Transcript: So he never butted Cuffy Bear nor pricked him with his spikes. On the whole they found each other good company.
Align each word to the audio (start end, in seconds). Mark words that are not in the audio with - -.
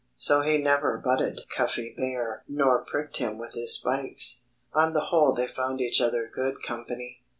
So 0.17 0.41
he 0.41 0.57
never 0.57 0.97
butted 0.97 1.41
Cuffy 1.55 1.93
Bear 1.95 2.43
nor 2.47 2.79
pricked 2.83 3.17
him 3.17 3.37
with 3.37 3.53
his 3.53 3.75
spikes. 3.75 4.45
On 4.73 4.93
the 4.93 5.05
whole 5.11 5.31
they 5.31 5.45
found 5.45 5.79
each 5.79 6.01
other 6.01 6.27
good 6.27 6.63
company. 6.63 7.19